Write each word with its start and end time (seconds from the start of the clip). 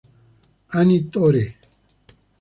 Ani 0.77 0.97
Tore! 1.11 1.45